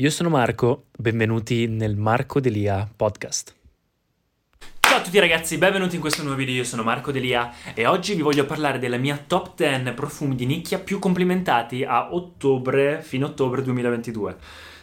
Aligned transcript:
Io 0.00 0.08
sono 0.08 0.30
Marco, 0.30 0.86
benvenuti 0.96 1.66
nel 1.66 1.94
Marco 1.94 2.40
Delia 2.40 2.88
podcast. 2.96 3.54
Ciao 4.80 4.96
a 4.96 5.02
tutti 5.02 5.18
ragazzi, 5.18 5.58
benvenuti 5.58 5.96
in 5.96 6.00
questo 6.00 6.22
nuovo 6.22 6.38
video, 6.38 6.54
io 6.54 6.64
sono 6.64 6.82
Marco 6.82 7.12
Delia 7.12 7.52
e 7.74 7.84
oggi 7.84 8.14
vi 8.14 8.22
voglio 8.22 8.46
parlare 8.46 8.78
della 8.78 8.96
mia 8.96 9.22
top 9.26 9.54
10 9.56 9.92
profumi 9.92 10.36
di 10.36 10.46
nicchia 10.46 10.78
più 10.78 10.98
complimentati 10.98 11.84
a 11.84 12.14
ottobre, 12.14 13.02
fino 13.02 13.26
a 13.26 13.28
ottobre 13.28 13.60
2022. 13.60 14.36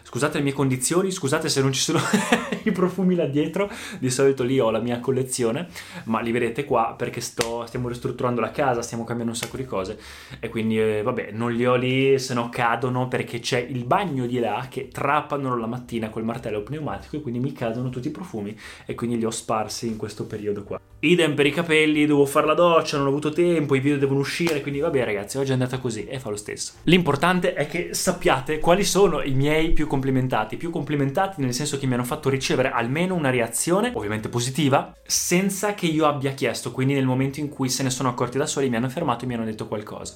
Scusate 0.07 0.37
le 0.37 0.45
mie 0.45 0.53
condizioni, 0.53 1.11
scusate 1.11 1.49
se 1.49 1.61
non 1.61 1.73
ci 1.73 1.81
sono 1.81 1.99
i 2.63 2.71
profumi 2.71 3.13
là 3.13 3.25
dietro, 3.25 3.69
di 3.99 4.09
solito 4.09 4.43
lì 4.43 4.57
ho 4.57 4.71
la 4.71 4.79
mia 4.79 5.01
collezione, 5.01 5.67
ma 6.05 6.21
li 6.21 6.31
vedete 6.31 6.63
qua 6.63 6.95
perché 6.97 7.19
sto, 7.19 7.65
stiamo 7.65 7.89
ristrutturando 7.89 8.39
la 8.39 8.51
casa, 8.51 8.81
stiamo 8.81 9.03
cambiando 9.03 9.33
un 9.33 9.37
sacco 9.37 9.57
di 9.57 9.65
cose 9.65 9.99
e 10.39 10.47
quindi 10.47 10.79
eh, 10.79 11.01
vabbè 11.01 11.31
non 11.33 11.51
li 11.51 11.65
ho 11.65 11.75
lì 11.75 12.17
se 12.19 12.33
no 12.33 12.47
cadono 12.47 13.09
perché 13.09 13.41
c'è 13.41 13.59
il 13.59 13.83
bagno 13.83 14.25
di 14.25 14.39
là 14.39 14.67
che 14.69 14.87
trappano 14.87 15.57
la 15.57 15.67
mattina 15.67 16.09
col 16.09 16.23
martello 16.23 16.63
pneumatico 16.63 17.17
e 17.17 17.21
quindi 17.21 17.41
mi 17.41 17.51
cadono 17.51 17.89
tutti 17.89 18.07
i 18.07 18.11
profumi 18.11 18.57
e 18.85 18.95
quindi 18.95 19.17
li 19.17 19.25
ho 19.25 19.31
sparsi 19.31 19.87
in 19.87 19.97
questo 19.97 20.25
periodo 20.25 20.63
qua. 20.63 20.86
Idem 20.99 21.35
per 21.35 21.45
i 21.45 21.51
capelli, 21.51 22.07
devo 22.07 22.25
fare 22.25 22.47
la 22.47 22.55
doccia, 22.55 22.97
non 22.97 23.05
ho 23.05 23.09
avuto 23.09 23.29
tempo, 23.29 23.75
i 23.75 23.79
video 23.79 23.99
devono 23.99 24.21
uscire, 24.21 24.61
quindi 24.61 24.79
vabbè 24.79 25.05
ragazzi, 25.05 25.37
oggi 25.37 25.51
è 25.51 25.53
andata 25.53 25.77
così 25.77 26.05
e 26.05 26.17
fa 26.17 26.31
lo 26.31 26.35
stesso. 26.35 26.73
L'importante 26.85 27.53
è 27.53 27.67
che 27.67 27.89
sappiate 27.93 28.57
quali 28.57 28.83
sono 28.83 29.21
i 29.21 29.33
miei 29.33 29.73
più 29.73 29.85
complimentati, 29.85 30.57
più 30.57 30.71
complimentati 30.71 31.39
nel 31.39 31.53
senso 31.53 31.77
che 31.77 31.85
mi 31.85 31.93
hanno 31.93 32.03
fatto 32.03 32.29
ricevere 32.29 32.71
almeno 32.71 33.13
una 33.13 33.29
reazione, 33.29 33.91
ovviamente 33.93 34.27
positiva, 34.27 34.91
senza 35.05 35.75
che 35.75 35.85
io 35.85 36.07
abbia 36.07 36.31
chiesto, 36.31 36.71
quindi 36.71 36.95
nel 36.95 37.05
momento 37.05 37.39
in 37.39 37.49
cui 37.49 37.69
se 37.69 37.83
ne 37.83 37.91
sono 37.91 38.09
accorti 38.09 38.39
da 38.39 38.47
soli 38.47 38.67
mi 38.67 38.77
hanno 38.77 38.89
fermato 38.89 39.23
e 39.23 39.27
mi 39.27 39.35
hanno 39.35 39.45
detto 39.45 39.67
qualcosa 39.67 40.15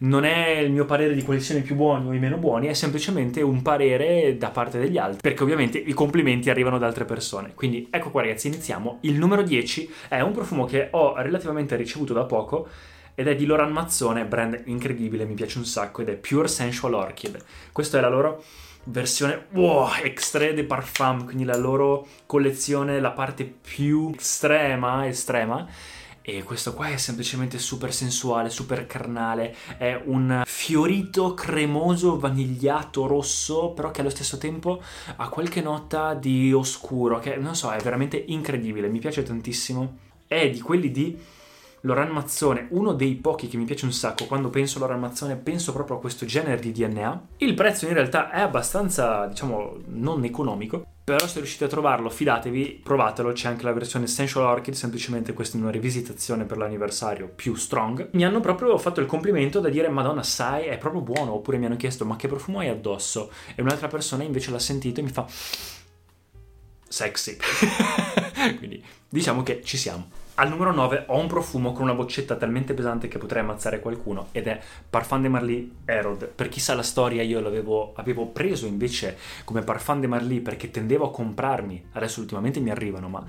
non 0.00 0.24
è 0.24 0.58
il 0.58 0.70
mio 0.70 0.84
parere 0.84 1.14
di 1.14 1.22
quali 1.22 1.40
siano 1.40 1.60
i 1.60 1.64
più 1.64 1.74
buoni 1.74 2.08
o 2.08 2.12
i 2.12 2.18
meno 2.18 2.36
buoni, 2.36 2.68
è 2.68 2.72
semplicemente 2.74 3.42
un 3.42 3.62
parere 3.62 4.36
da 4.38 4.50
parte 4.50 4.78
degli 4.78 4.96
altri, 4.96 5.20
perché 5.20 5.42
ovviamente 5.42 5.78
i 5.78 5.92
complimenti 5.92 6.48
arrivano 6.48 6.78
da 6.78 6.86
altre 6.86 7.04
persone. 7.04 7.52
Quindi 7.54 7.88
ecco 7.90 8.10
qua 8.10 8.22
ragazzi, 8.22 8.46
iniziamo. 8.46 8.98
Il 9.02 9.18
numero 9.18 9.42
10 9.42 9.90
è 10.10 10.20
un 10.20 10.32
profumo 10.32 10.64
che 10.64 10.88
ho 10.90 11.14
relativamente 11.16 11.76
ricevuto 11.76 12.12
da 12.12 12.24
poco 12.24 12.66
ed 13.14 13.28
è 13.28 13.36
di 13.36 13.46
Loran 13.46 13.70
Mazzone, 13.70 14.24
brand 14.24 14.60
incredibile, 14.64 15.24
mi 15.24 15.34
piace 15.34 15.58
un 15.58 15.64
sacco 15.64 16.02
ed 16.02 16.08
è 16.08 16.16
Pure 16.16 16.48
Sensual 16.48 16.94
Orchid. 16.94 17.38
Questa 17.70 17.98
è 17.98 18.00
la 18.00 18.08
loro 18.08 18.42
versione 18.84 19.46
wow, 19.52 19.88
extrait 20.02 20.54
de 20.54 20.64
parfum, 20.64 21.24
quindi 21.24 21.44
la 21.44 21.56
loro 21.56 22.08
collezione, 22.26 22.98
la 22.98 23.12
parte 23.12 23.44
più 23.44 24.12
estrema, 24.18 25.06
estrema 25.06 25.68
e 26.36 26.42
questo 26.42 26.74
qua 26.74 26.88
è 26.88 26.96
semplicemente 26.96 27.58
super 27.58 27.92
sensuale, 27.92 28.50
super 28.50 28.86
carnale, 28.86 29.54
è 29.78 30.00
un 30.04 30.42
fiorito 30.44 31.34
cremoso 31.34 32.18
vanigliato 32.18 33.06
rosso, 33.06 33.70
però 33.70 33.90
che 33.90 34.00
allo 34.00 34.10
stesso 34.10 34.38
tempo 34.38 34.80
ha 35.16 35.28
qualche 35.28 35.60
nota 35.60 36.14
di 36.14 36.52
oscuro, 36.52 37.18
che 37.18 37.36
non 37.36 37.54
so, 37.54 37.70
è 37.70 37.80
veramente 37.80 38.22
incredibile, 38.28 38.88
mi 38.88 38.98
piace 38.98 39.22
tantissimo. 39.22 39.98
È 40.26 40.48
di 40.48 40.60
quelli 40.60 40.92
di 40.92 41.18
Loran 41.82 42.10
Mazzone, 42.10 42.66
uno 42.70 42.92
dei 42.92 43.14
pochi 43.14 43.48
che 43.48 43.56
mi 43.56 43.64
piace 43.64 43.86
un 43.86 43.92
sacco, 43.92 44.26
quando 44.26 44.50
penso 44.50 44.76
a 44.76 44.80
Loran 44.82 45.00
Mazzone 45.00 45.36
penso 45.36 45.72
proprio 45.72 45.96
a 45.96 46.00
questo 46.00 46.26
genere 46.26 46.60
di 46.60 46.72
DNA. 46.72 47.28
Il 47.38 47.54
prezzo 47.54 47.86
in 47.86 47.94
realtà 47.94 48.30
è 48.30 48.40
abbastanza, 48.40 49.26
diciamo, 49.26 49.78
non 49.86 50.24
economico, 50.24 50.84
però 51.02 51.26
se 51.26 51.38
riuscite 51.38 51.64
a 51.64 51.68
trovarlo 51.68 52.10
fidatevi, 52.10 52.82
provatelo, 52.84 53.32
c'è 53.32 53.48
anche 53.48 53.64
la 53.64 53.72
versione 53.72 54.04
Essential 54.04 54.44
Orchid, 54.44 54.74
semplicemente 54.74 55.32
questa 55.32 55.56
è 55.56 55.60
una 55.60 55.70
rivisitazione 55.70 56.44
per 56.44 56.58
l'anniversario 56.58 57.32
più 57.34 57.54
strong. 57.54 58.10
Mi 58.12 58.24
hanno 58.24 58.40
proprio 58.40 58.76
fatto 58.76 59.00
il 59.00 59.06
complimento 59.06 59.58
da 59.60 59.70
dire 59.70 59.88
madonna 59.88 60.22
sai 60.22 60.66
è 60.66 60.76
proprio 60.76 61.00
buono, 61.00 61.32
oppure 61.32 61.56
mi 61.56 61.64
hanno 61.64 61.76
chiesto 61.76 62.04
ma 62.04 62.16
che 62.16 62.28
profumo 62.28 62.58
hai 62.58 62.68
addosso? 62.68 63.32
E 63.54 63.62
un'altra 63.62 63.88
persona 63.88 64.22
invece 64.22 64.50
l'ha 64.50 64.58
sentito 64.58 65.00
e 65.00 65.02
mi 65.02 65.10
fa 65.10 65.26
sexy. 66.86 67.36
Quindi 68.58 68.84
diciamo 69.08 69.42
che 69.42 69.62
ci 69.64 69.78
siamo. 69.78 70.19
Al 70.34 70.48
numero 70.48 70.72
9 70.72 71.04
ho 71.08 71.18
un 71.18 71.26
profumo 71.26 71.72
con 71.72 71.82
una 71.82 71.94
boccetta 71.94 72.36
talmente 72.36 72.72
pesante 72.72 73.08
che 73.08 73.18
potrei 73.18 73.42
ammazzare 73.42 73.80
qualcuno 73.80 74.28
ed 74.32 74.46
è 74.46 74.58
Parfum 74.88 75.20
de 75.20 75.28
Marly 75.28 75.72
Herod. 75.84 76.28
Per 76.28 76.48
chi 76.48 76.60
sa 76.60 76.74
la 76.74 76.82
storia 76.82 77.22
io 77.22 77.40
l'avevo 77.40 77.92
avevo 77.96 78.26
preso 78.26 78.66
invece 78.66 79.18
come 79.44 79.62
Parfum 79.62 80.00
de 80.00 80.06
Marly 80.06 80.40
perché 80.40 80.70
tendevo 80.70 81.06
a 81.06 81.10
comprarmi, 81.10 81.88
adesso 81.92 82.20
ultimamente 82.20 82.58
mi 82.60 82.70
arrivano, 82.70 83.08
ma 83.08 83.24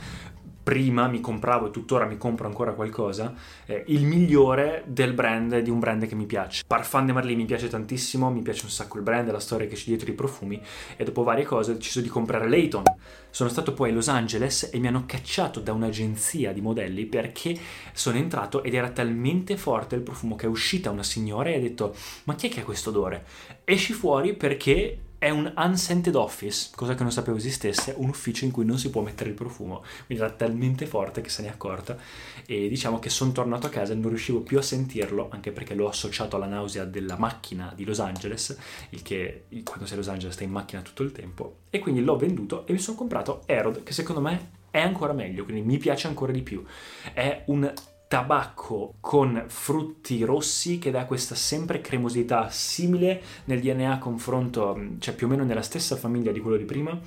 prima 0.64 1.08
mi 1.08 1.20
compravo 1.22 1.68
e 1.68 1.72
tuttora 1.72 2.06
mi 2.06 2.18
compro 2.18 2.48
ancora 2.48 2.74
qualcosa, 2.74 3.34
eh, 3.66 3.84
il 3.88 4.06
migliore 4.06 4.84
del 4.86 5.14
brand, 5.14 5.60
di 5.60 5.70
un 5.70 5.80
brand 5.80 6.06
che 6.08 6.16
mi 6.16 6.26
piace. 6.26 6.64
Parfum 6.66 7.06
de 7.06 7.14
Marly 7.14 7.36
mi 7.36 7.46
piace 7.46 7.68
tantissimo, 7.68 8.30
mi 8.30 8.42
piace 8.42 8.66
un 8.66 8.72
sacco 8.72 8.98
il 8.98 9.04
brand, 9.04 9.32
la 9.32 9.40
storia 9.40 9.68
che 9.68 9.76
c'è 9.76 9.86
dietro 9.86 10.12
i 10.12 10.14
profumi 10.14 10.62
e 10.96 11.04
dopo 11.04 11.24
varie 11.24 11.46
cose 11.46 11.72
ho 11.72 11.76
deciso 11.76 12.02
di 12.02 12.10
comprare 12.10 12.48
Layton. 12.48 12.84
Sono 13.30 13.50
stato 13.50 13.74
poi 13.74 13.92
a 13.92 13.94
Los 13.94 14.08
Angeles 14.08 14.70
e 14.72 14.80
mi 14.80 14.88
hanno 14.88 15.04
cacciato 15.06 15.60
da 15.60 15.74
un'agenzia 15.74 16.52
di 16.52 16.62
modelli 16.62 17.06
perché 17.06 17.58
sono 17.94 18.18
entrato 18.18 18.64
ed 18.64 18.74
era 18.74 18.90
talmente 18.90 19.58
forte 19.58 19.96
il 19.96 20.02
profumo 20.02 20.36
che 20.36 20.46
è 20.46 20.50
uscita 20.50 20.92
una 20.92 21.04
signora 21.04 21.50
e 21.50 21.56
ha 21.56 21.60
detto 21.60 21.96
ma 22.26 22.36
chi 22.36 22.48
è 22.48 22.50
che 22.50 22.62
ha 22.62 22.64
questo 22.64 22.90
odore? 22.90 23.26
Esci 23.64 23.94
fuori 23.94 24.36
perché 24.36 25.00
è 25.22 25.30
un 25.30 25.54
unscented 25.56 26.16
office, 26.16 26.72
cosa 26.76 26.96
che 26.96 27.04
non 27.04 27.12
sapevo 27.12 27.38
esistesse, 27.38 27.94
un 27.96 28.09
ufficio 28.09 28.44
in 28.44 28.50
cui 28.50 28.66
non 28.66 28.80
si 28.80 28.90
può 28.90 29.04
mettere 29.04 29.30
il 29.30 29.36
profumo, 29.36 29.84
quindi 30.08 30.24
era 30.24 30.34
talmente 30.34 30.88
forte 30.88 31.22
che 31.22 31.30
se 31.30 31.44
ne 31.44 31.50
è 31.50 31.52
accorta. 31.52 31.96
E 32.44 32.68
diciamo 32.68 32.98
che 32.98 33.12
sono 33.12 33.32
tornato 33.32 33.68
a 33.68 33.70
casa 33.70 33.94
e 33.94 33.98
non 33.98 34.09
riuscivo 34.09 34.42
più 34.42 34.58
a 34.58 34.64
sentirlo, 34.64 35.30
anche 35.30 35.52
perché 35.52 35.76
l'ho 35.76 35.88
associato 35.88 36.38
alla 36.38 36.48
nausea 36.48 36.86
della 36.86 37.18
macchina 37.18 37.72
di 37.76 37.86
Los 37.86 38.00
Angeles, 38.00 38.58
il 38.90 39.04
che 39.04 39.44
quando 39.64 39.86
sei 39.86 39.94
a 39.94 39.98
Los 39.98 40.09
Angeles 40.09 40.34
stai 40.34 40.48
in 40.48 40.54
macchina 40.54 40.82
tutto 40.82 41.04
il 41.04 41.12
tempo, 41.12 41.58
e 41.70 41.78
quindi 41.78 42.03
l'ho 42.03 42.18
venduto 42.18 42.66
e 42.66 42.72
mi 42.72 42.80
sono 42.80 42.98
comprato 42.98 43.44
Erod, 43.46 43.84
che 43.84 43.94
secondo 43.94 44.22
me 44.22 44.53
è 44.72 44.80
ancora 44.80 45.14
meglio, 45.14 45.44
quindi 45.44 45.62
mi 45.62 45.78
piace 45.78 46.08
ancora 46.08 46.32
di 46.32 46.42
più. 46.42 46.66
È 47.14 47.44
un 47.46 47.72
tabacco 48.12 48.96
con 49.00 49.46
frutti 49.48 50.26
rossi 50.26 50.80
che 50.80 50.92
dà 50.92 51.06
questa 51.06 51.34
sempre 51.34 51.80
cremosità 51.80 52.50
simile 52.50 53.22
nel 53.46 53.62
DNA 53.62 54.00
confronto, 54.00 54.78
cioè 55.00 55.16
più 55.16 55.28
o 55.28 55.30
meno 55.30 55.46
nella 55.46 55.62
stessa 55.62 55.96
famiglia 55.96 56.34
di 56.34 56.42
quello 56.42 56.58
di 56.58 56.66
prima. 56.66 57.00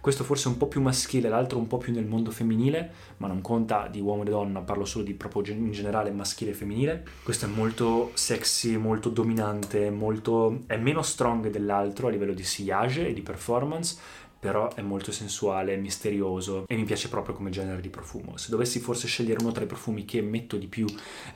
Questo 0.00 0.24
forse 0.24 0.48
un 0.48 0.56
po' 0.56 0.68
più 0.68 0.80
maschile, 0.80 1.28
l'altro 1.28 1.58
un 1.58 1.66
po' 1.66 1.76
più 1.76 1.92
nel 1.92 2.06
mondo 2.06 2.30
femminile, 2.30 2.92
ma 3.18 3.28
non 3.28 3.42
conta 3.42 3.88
di 3.88 4.00
uomo 4.00 4.22
e 4.22 4.30
donna, 4.30 4.60
parlo 4.60 4.86
solo 4.86 5.04
di 5.04 5.12
proprio 5.12 5.54
in 5.54 5.70
generale 5.70 6.10
maschile 6.10 6.52
e 6.52 6.54
femminile. 6.54 7.04
Questo 7.22 7.44
è 7.44 7.48
molto 7.48 8.12
sexy, 8.14 8.78
molto 8.78 9.10
dominante, 9.10 9.90
molto... 9.90 10.62
è 10.66 10.78
meno 10.78 11.02
strong 11.02 11.50
dell'altro 11.50 12.06
a 12.06 12.10
livello 12.10 12.32
di 12.32 12.42
sillage 12.42 13.06
e 13.06 13.12
di 13.12 13.20
performance, 13.20 13.98
però 14.42 14.74
è 14.74 14.80
molto 14.80 15.12
sensuale, 15.12 15.76
misterioso 15.76 16.64
e 16.66 16.74
mi 16.74 16.82
piace 16.82 17.08
proprio 17.08 17.32
come 17.32 17.50
genere 17.50 17.80
di 17.80 17.90
profumo. 17.90 18.36
Se 18.36 18.50
dovessi 18.50 18.80
forse 18.80 19.06
scegliere 19.06 19.40
uno 19.40 19.52
tra 19.52 19.62
i 19.62 19.68
profumi 19.68 20.04
che 20.04 20.20
metto 20.20 20.56
di 20.56 20.66
più, 20.66 20.84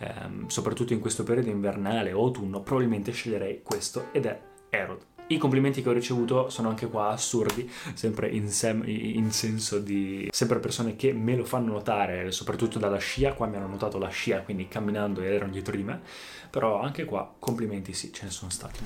ehm, 0.01 0.49
soprattutto 0.49 0.93
in 0.93 0.99
questo 0.99 1.23
periodo 1.23 1.49
invernale 1.49 2.13
o 2.13 2.25
autunno, 2.25 2.63
probabilmente 2.63 3.13
sceglierei 3.13 3.63
questo 3.63 4.07
ed 4.11 4.27
è 4.27 4.41
Erod. 4.71 5.16
I 5.29 5.39
complimenti 5.39 5.83
che 5.83 5.89
ho 5.89 5.93
ricevuto 5.93 6.49
sono 6.51 6.69
anche 6.69 6.87
qua 6.87 7.09
assurdi, 7.09 7.69
sempre 7.95 8.29
in, 8.29 8.49
sem- 8.49 8.85
in, 8.87 9.33
senso 9.33 9.81
di 9.81 10.29
sempre 10.31 10.61
persone 10.61 10.95
che 10.95 11.13
me 11.13 11.35
lo 11.35 11.45
fanno 11.45 11.73
notare, 11.73 12.31
soprattutto 12.31 12.79
dalla 12.79 12.99
scia, 12.99 13.33
qua 13.33 13.47
mi 13.47 13.57
hanno 13.57 13.67
notato 13.67 13.99
la 13.99 14.09
scia, 14.09 14.43
quindi 14.43 14.69
camminando 14.69 15.23
erano 15.23 15.51
dietro 15.51 15.75
di 15.75 15.83
me, 15.83 16.01
però 16.49 16.81
anche 16.81 17.05
qua 17.05 17.35
complimenti 17.41 17.93
sì, 17.93 18.13
ce 18.13 18.27
ne 18.27 18.31
sono 18.31 18.53
stati. 18.53 18.79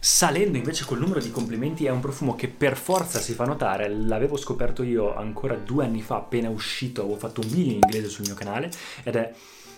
Salendo 0.00 0.58
invece 0.58 0.84
col 0.84 0.98
numero 0.98 1.20
di 1.20 1.30
complimenti 1.30 1.86
è 1.86 1.90
un 1.90 2.00
profumo 2.00 2.34
che 2.34 2.48
per 2.48 2.76
forza 2.76 3.20
si 3.20 3.32
fa 3.32 3.44
notare, 3.44 3.88
l'avevo 3.88 4.36
scoperto 4.36 4.82
io 4.82 5.14
ancora 5.14 5.54
due 5.54 5.84
anni 5.84 6.02
fa 6.02 6.16
appena 6.16 6.48
uscito, 6.48 7.02
avevo 7.02 7.18
fatto 7.18 7.40
un 7.40 7.48
video 7.48 7.74
in 7.74 7.80
inglese 7.84 8.08
sul 8.08 8.24
mio 8.26 8.34
canale 8.34 8.68
ed 9.04 9.14
è 9.14 9.32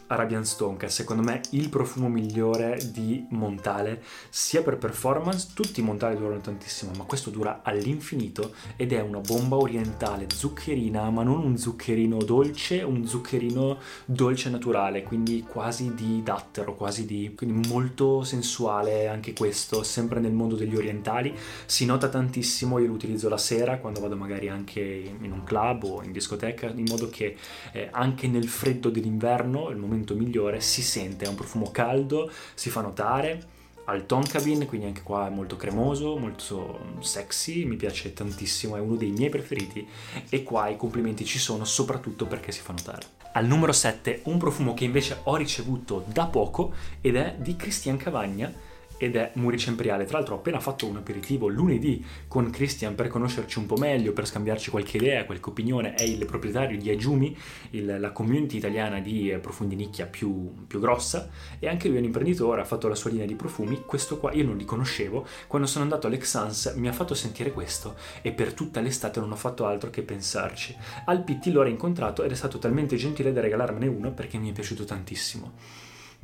Arabian 0.08 0.44
Stone, 0.44 0.76
che 0.76 0.86
è 0.86 0.88
secondo 0.88 1.22
me 1.22 1.40
il 1.50 1.68
profumo 1.68 2.08
migliore 2.08 2.78
di 2.92 3.26
Montale, 3.30 4.02
sia 4.28 4.62
per 4.62 4.78
performance, 4.78 5.48
tutti 5.54 5.80
i 5.80 5.82
Montale 5.82 6.16
durano 6.16 6.40
tantissimo, 6.40 6.92
ma 6.96 7.04
questo 7.04 7.30
dura 7.30 7.60
all'infinito 7.62 8.54
ed 8.76 8.92
è 8.92 9.00
una 9.00 9.20
bomba 9.20 9.56
orientale 9.56 10.26
zuccherina, 10.32 11.10
ma 11.10 11.22
non 11.22 11.42
un 11.42 11.58
zuccherino 11.58 12.18
dolce, 12.18 12.82
un 12.82 13.06
zuccherino 13.06 13.78
dolce 14.04 14.50
naturale, 14.50 15.02
quindi 15.02 15.42
quasi 15.42 15.94
di 15.94 16.22
dattero, 16.22 16.74
quasi 16.74 17.04
di... 17.04 17.32
quindi 17.36 17.68
molto 17.68 18.22
sensuale 18.22 19.08
anche 19.08 19.32
questo, 19.32 19.82
sempre 19.82 20.20
nel 20.20 20.32
mondo 20.32 20.54
degli 20.54 20.76
orientali, 20.76 21.34
si 21.64 21.84
nota 21.84 22.08
tantissimo, 22.08 22.78
io 22.78 22.86
lo 22.86 22.92
utilizzo 22.92 23.28
la 23.28 23.38
sera 23.38 23.78
quando 23.78 24.00
vado 24.00 24.16
magari 24.16 24.48
anche 24.48 24.80
in 24.80 25.32
un 25.32 25.42
club 25.42 25.82
o 25.82 26.02
in 26.02 26.12
discoteca, 26.12 26.68
in 26.68 26.84
modo 26.88 27.08
che 27.10 27.36
eh, 27.72 27.88
anche 27.90 28.28
nel 28.28 28.46
freddo 28.48 28.88
dell'inverno, 28.88 29.70
il 29.70 29.76
momento 29.76 29.94
momento 29.96 30.14
migliore, 30.14 30.60
si 30.60 30.82
sente, 30.82 31.24
è 31.24 31.28
un 31.28 31.34
profumo 31.34 31.70
caldo, 31.70 32.30
si 32.54 32.70
fa 32.70 32.80
notare, 32.80 33.54
al 33.86 34.06
Tonkabin, 34.06 34.66
quindi 34.66 34.86
anche 34.86 35.02
qua 35.02 35.26
è 35.26 35.30
molto 35.30 35.56
cremoso, 35.56 36.16
molto 36.16 36.96
sexy, 37.00 37.64
mi 37.64 37.76
piace 37.76 38.12
tantissimo, 38.12 38.76
è 38.76 38.80
uno 38.80 38.96
dei 38.96 39.10
miei 39.10 39.30
preferiti 39.30 39.86
e 40.28 40.42
qua 40.42 40.68
i 40.68 40.76
complimenti 40.76 41.24
ci 41.24 41.38
sono 41.38 41.64
soprattutto 41.64 42.26
perché 42.26 42.52
si 42.52 42.60
fa 42.60 42.72
notare. 42.72 43.14
Al 43.32 43.46
numero 43.46 43.72
7 43.72 44.22
un 44.24 44.38
profumo 44.38 44.74
che 44.74 44.84
invece 44.84 45.20
ho 45.24 45.36
ricevuto 45.36 46.04
da 46.06 46.26
poco 46.26 46.72
ed 47.00 47.16
è 47.16 47.36
di 47.38 47.54
Christian 47.54 47.96
Cavagna 47.96 48.52
ed 48.98 49.16
è 49.16 49.32
Murice 49.34 49.70
Imperiale. 49.70 50.04
Tra 50.04 50.18
l'altro 50.18 50.34
ho 50.34 50.38
appena 50.38 50.60
fatto 50.60 50.86
un 50.86 50.96
aperitivo 50.96 51.48
lunedì 51.48 52.04
con 52.28 52.50
Christian 52.50 52.94
per 52.94 53.08
conoscerci 53.08 53.58
un 53.58 53.66
po' 53.66 53.76
meglio, 53.76 54.12
per 54.12 54.26
scambiarci 54.26 54.70
qualche 54.70 54.96
idea, 54.96 55.24
qualche 55.24 55.50
opinione. 55.50 55.94
È 55.94 56.02
il 56.02 56.24
proprietario 56.26 56.78
di 56.78 56.90
Ajumi, 56.90 57.36
il, 57.70 57.96
la 57.98 58.12
community 58.12 58.56
italiana 58.56 59.00
di 59.00 59.30
eh, 59.30 59.38
profundi 59.38 59.74
nicchia 59.74 60.06
più, 60.06 60.66
più, 60.66 60.80
grossa, 60.80 61.28
e 61.58 61.68
anche 61.68 61.88
lui 61.88 61.96
è 61.96 62.00
un 62.00 62.06
imprenditore, 62.06 62.60
ha 62.60 62.64
fatto 62.64 62.88
la 62.88 62.94
sua 62.94 63.10
linea 63.10 63.26
di 63.26 63.34
profumi. 63.34 63.82
Questo 63.84 64.18
qua 64.18 64.32
io 64.32 64.44
non 64.44 64.56
li 64.56 64.64
conoscevo. 64.64 65.26
Quando 65.46 65.68
sono 65.68 65.84
andato 65.84 66.06
all'Exans 66.06 66.74
mi 66.76 66.88
ha 66.88 66.92
fatto 66.92 67.14
sentire 67.14 67.52
questo 67.52 67.96
e 68.22 68.32
per 68.32 68.52
tutta 68.54 68.80
l'estate 68.80 69.20
non 69.20 69.32
ho 69.32 69.36
fatto 69.36 69.66
altro 69.66 69.90
che 69.90 70.02
pensarci. 70.02 70.76
Al 71.06 71.22
PT 71.22 71.46
l'ho 71.46 71.64
incontrato 71.66 72.22
ed 72.22 72.30
è 72.30 72.34
stato 72.34 72.58
talmente 72.58 72.96
gentile 72.96 73.32
da 73.32 73.40
regalarmene 73.40 73.86
uno 73.86 74.12
perché 74.12 74.38
mi 74.38 74.50
è 74.50 74.52
piaciuto 74.52 74.84
tantissimo 74.84 75.52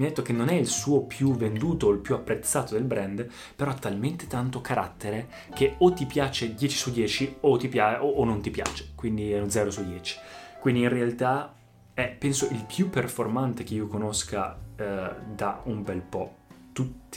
mi 0.02 0.08
ha 0.08 0.10
detto 0.10 0.22
che 0.22 0.32
non 0.32 0.48
è 0.48 0.54
il 0.54 0.66
suo 0.66 1.04
più 1.04 1.36
venduto 1.36 1.86
o 1.86 1.90
il 1.92 2.00
più 2.00 2.16
apprezzato 2.16 2.74
del 2.74 2.82
brand, 2.82 3.24
però 3.54 3.70
ha 3.70 3.74
talmente 3.74 4.26
tanto 4.26 4.60
carattere 4.60 5.28
che 5.54 5.76
o 5.78 5.92
ti 5.92 6.06
piace 6.06 6.54
10 6.54 6.76
su 6.76 6.90
10 6.90 7.36
o, 7.42 7.56
pia- 7.56 8.02
o, 8.02 8.08
o 8.08 8.24
non 8.24 8.40
ti 8.40 8.50
piace, 8.50 8.90
quindi 8.96 9.30
è 9.30 9.40
un 9.40 9.48
0 9.48 9.70
su 9.70 9.84
10. 9.84 10.18
Quindi 10.58 10.80
in 10.80 10.88
realtà 10.88 11.54
è, 11.94 12.08
penso, 12.18 12.48
il 12.50 12.64
più 12.66 12.90
performante 12.90 13.62
che 13.62 13.74
io 13.74 13.86
conosca 13.86 14.58
eh, 14.74 15.10
da 15.36 15.60
un 15.64 15.84
bel 15.84 16.00
po' 16.00 16.38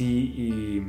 i, 0.04 0.84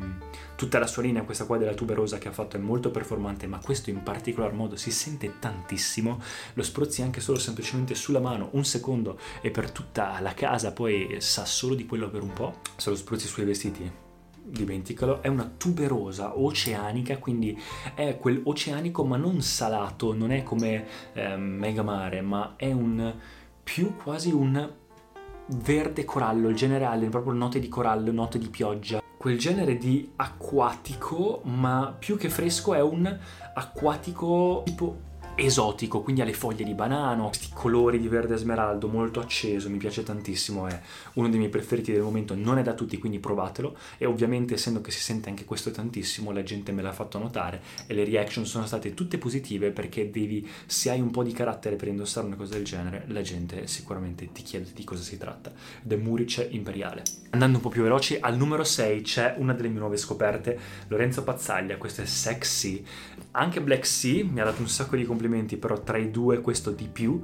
tutta 0.56 0.78
la 0.78 0.86
sua 0.86 1.02
linea, 1.02 1.22
questa 1.22 1.44
qua 1.44 1.58
della 1.58 1.74
tuberosa 1.74 2.18
che 2.18 2.28
ha 2.28 2.32
fatto 2.32 2.56
è 2.56 2.60
molto 2.60 2.90
performante, 2.90 3.46
ma 3.46 3.58
questo 3.58 3.90
in 3.90 4.02
particolar 4.02 4.52
modo 4.52 4.76
si 4.76 4.90
sente 4.90 5.38
tantissimo, 5.38 6.20
lo 6.54 6.62
spruzzi 6.62 7.02
anche 7.02 7.20
solo 7.20 7.38
semplicemente 7.38 7.94
sulla 7.94 8.20
mano 8.20 8.48
un 8.52 8.64
secondo 8.64 9.18
e 9.40 9.50
per 9.50 9.70
tutta 9.70 10.18
la 10.20 10.34
casa 10.34 10.72
poi 10.72 11.16
sa 11.20 11.44
solo 11.44 11.74
di 11.74 11.86
quello 11.86 12.10
per 12.10 12.22
un 12.22 12.32
po', 12.32 12.60
se 12.76 12.90
lo 12.90 12.96
spruzzi 12.96 13.26
sui 13.26 13.44
vestiti 13.44 14.04
dimenticalo, 14.48 15.22
è 15.22 15.28
una 15.28 15.50
tuberosa 15.56 16.38
oceanica, 16.38 17.18
quindi 17.18 17.60
è 17.94 18.16
quel 18.16 18.40
oceanico 18.44 19.04
ma 19.04 19.16
non 19.16 19.42
salato, 19.42 20.14
non 20.14 20.30
è 20.30 20.44
come 20.44 20.86
eh, 21.12 21.36
Megamare, 21.36 22.20
ma 22.20 22.54
è 22.56 22.70
un 22.70 23.12
più 23.62 23.96
quasi 23.96 24.30
un 24.30 24.72
verde 25.48 26.04
corallo, 26.04 26.48
il 26.48 26.56
generale, 26.56 27.08
proprio 27.08 27.32
note 27.32 27.58
di 27.60 27.68
corallo, 27.68 28.12
note 28.12 28.38
di 28.38 28.48
pioggia. 28.48 29.02
Quel 29.16 29.38
genere 29.38 29.76
di 29.76 30.12
acquatico, 30.16 31.40
ma 31.44 31.94
più 31.98 32.16
che 32.16 32.28
fresco 32.28 32.74
è 32.74 32.80
un 32.80 33.18
acquatico 33.54 34.62
tipo 34.64 34.96
esotico, 35.36 36.00
quindi 36.00 36.22
ha 36.22 36.24
le 36.24 36.32
foglie 36.32 36.64
di 36.64 36.72
banano, 36.72 37.26
questi 37.26 37.48
colori 37.52 38.00
di 38.00 38.08
verde 38.08 38.36
smeraldo 38.36 38.88
molto 38.88 39.20
acceso, 39.20 39.68
mi 39.68 39.76
piace 39.76 40.02
tantissimo, 40.02 40.66
è 40.66 40.80
uno 41.14 41.28
dei 41.28 41.38
miei 41.38 41.50
preferiti 41.50 41.92
del 41.92 42.00
momento, 42.00 42.34
non 42.34 42.58
è 42.58 42.62
da 42.62 42.72
tutti, 42.72 42.96
quindi 42.98 43.18
provatelo 43.18 43.76
e 43.98 44.06
ovviamente 44.06 44.54
essendo 44.54 44.80
che 44.80 44.90
si 44.90 45.00
sente 45.00 45.28
anche 45.28 45.44
questo 45.44 45.70
tantissimo, 45.70 46.32
la 46.32 46.42
gente 46.42 46.72
me 46.72 46.80
l'ha 46.80 46.92
fatto 46.92 47.18
notare 47.18 47.60
e 47.86 47.92
le 47.92 48.04
reaction 48.04 48.46
sono 48.46 48.66
state 48.66 48.94
tutte 48.94 49.18
positive 49.18 49.70
perché 49.70 50.10
devi, 50.10 50.48
se 50.64 50.90
hai 50.90 51.00
un 51.00 51.10
po' 51.10 51.22
di 51.22 51.32
carattere 51.32 51.76
per 51.76 51.88
indossare 51.88 52.26
una 52.26 52.36
cosa 52.36 52.54
del 52.54 52.64
genere, 52.64 53.04
la 53.08 53.20
gente 53.20 53.66
sicuramente 53.66 54.32
ti 54.32 54.42
chiede 54.42 54.70
di 54.74 54.84
cosa 54.84 55.02
si 55.02 55.18
tratta. 55.18 55.52
The 55.82 55.96
Murice 55.96 56.48
Imperiale. 56.50 57.02
Andando 57.30 57.58
un 57.58 57.62
po' 57.62 57.68
più 57.68 57.82
veloci, 57.82 58.16
al 58.18 58.36
numero 58.36 58.64
6 58.64 59.02
c'è 59.02 59.34
una 59.36 59.52
delle 59.52 59.68
mie 59.68 59.80
nuove 59.80 59.98
scoperte, 59.98 60.58
Lorenzo 60.88 61.22
Pazzaglia, 61.22 61.76
questo 61.76 62.00
è 62.00 62.06
Sexy. 62.06 62.82
Anche 63.32 63.60
Black 63.60 63.84
Sea 63.84 64.24
mi 64.24 64.40
ha 64.40 64.44
dato 64.44 64.62
un 64.62 64.68
sacco 64.68 64.96
di 64.96 65.04
complimenti 65.04 65.25
complimenti, 65.26 65.56
però 65.56 65.82
tra 65.82 65.98
i 65.98 66.10
due 66.10 66.40
questo 66.40 66.70
di 66.70 66.88
più. 66.90 67.22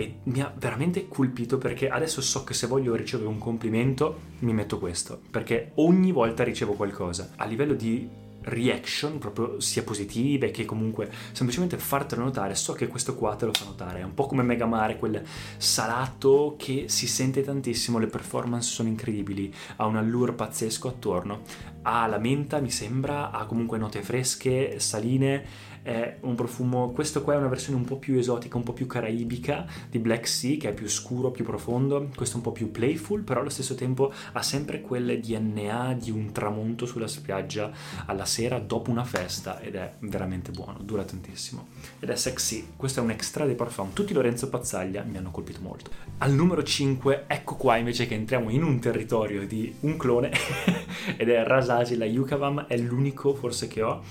E 0.00 0.18
mi 0.24 0.40
ha 0.40 0.52
veramente 0.56 1.08
colpito 1.08 1.58
perché 1.58 1.88
adesso 1.88 2.20
so 2.20 2.44
che 2.44 2.54
se 2.54 2.68
voglio 2.68 2.94
ricevere 2.94 3.28
un 3.28 3.38
complimento 3.38 4.20
mi 4.40 4.52
metto 4.52 4.78
questo, 4.78 5.20
perché 5.28 5.72
ogni 5.76 6.12
volta 6.12 6.44
ricevo 6.44 6.74
qualcosa. 6.74 7.30
A 7.34 7.44
livello 7.44 7.74
di 7.74 8.08
reaction, 8.42 9.18
proprio 9.18 9.58
sia 9.58 9.82
positive 9.82 10.52
che 10.52 10.64
comunque 10.64 11.10
semplicemente 11.32 11.76
fartelo 11.78 12.22
notare, 12.22 12.54
so 12.54 12.74
che 12.74 12.86
questo 12.86 13.16
qua 13.16 13.34
te 13.34 13.46
lo 13.46 13.52
fa 13.52 13.64
notare, 13.64 13.98
è 13.98 14.04
un 14.04 14.14
po' 14.14 14.26
come 14.26 14.44
Megamare, 14.44 14.98
quel 14.98 15.20
salato 15.56 16.54
che 16.56 16.84
si 16.86 17.08
sente 17.08 17.42
tantissimo, 17.42 17.98
le 17.98 18.06
performance 18.06 18.70
sono 18.70 18.88
incredibili, 18.88 19.52
ha 19.76 19.86
un 19.86 19.96
allure 19.96 20.32
pazzesco 20.32 20.86
attorno, 20.86 21.40
ha 21.82 22.06
la 22.06 22.18
menta 22.18 22.60
mi 22.60 22.70
sembra, 22.70 23.32
ha 23.32 23.46
comunque 23.46 23.78
note 23.78 24.00
fresche, 24.02 24.78
saline, 24.78 25.44
è 25.88 26.18
un 26.20 26.34
profumo, 26.34 26.90
questo 26.90 27.22
qua 27.22 27.32
è 27.32 27.36
una 27.38 27.48
versione 27.48 27.78
un 27.78 27.86
po' 27.86 27.96
più 27.96 28.18
esotica, 28.18 28.58
un 28.58 28.62
po' 28.62 28.74
più 28.74 28.86
caraibica 28.86 29.66
di 29.88 29.98
Black 29.98 30.28
Sea 30.28 30.58
che 30.58 30.68
è 30.68 30.74
più 30.74 30.86
scuro, 30.86 31.30
più 31.30 31.46
profondo, 31.46 32.10
questo 32.14 32.34
è 32.34 32.36
un 32.36 32.42
po' 32.42 32.52
più 32.52 32.70
playful, 32.70 33.22
però 33.22 33.40
allo 33.40 33.48
stesso 33.48 33.74
tempo 33.74 34.12
ha 34.32 34.42
sempre 34.42 34.82
quel 34.82 35.18
DNA 35.18 35.94
di 35.94 36.10
un 36.10 36.30
tramonto 36.30 36.84
sulla 36.84 37.06
spiaggia 37.06 37.70
alla 38.04 38.26
sera 38.26 38.58
dopo 38.58 38.90
una 38.90 39.04
festa 39.04 39.60
ed 39.60 39.76
è 39.76 39.94
veramente 40.00 40.50
buono, 40.50 40.78
dura 40.82 41.04
tantissimo. 41.04 41.68
Ed 41.98 42.10
è 42.10 42.16
sexy, 42.16 42.72
questo 42.76 43.00
è 43.00 43.02
un 43.02 43.10
extra 43.10 43.46
dei 43.46 43.54
parfum, 43.54 43.94
tutti 43.94 44.12
Lorenzo 44.12 44.50
Pazzaglia 44.50 45.02
mi 45.04 45.16
hanno 45.16 45.30
colpito 45.30 45.60
molto. 45.62 45.90
Al 46.18 46.34
numero 46.34 46.62
5, 46.62 47.24
ecco 47.26 47.54
qua 47.54 47.76
invece 47.76 48.06
che 48.06 48.14
entriamo 48.14 48.50
in 48.50 48.62
un 48.62 48.78
territorio 48.78 49.46
di 49.46 49.74
un 49.80 49.96
clone 49.96 50.32
ed 51.16 51.30
è 51.30 51.42
Rasagi, 51.44 51.96
la 51.96 52.04
Yukavam, 52.04 52.66
è 52.66 52.76
l'unico 52.76 53.34
forse 53.34 53.68
che 53.68 53.80
ho 53.80 54.02